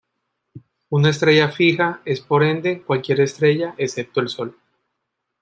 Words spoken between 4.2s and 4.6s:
Sol.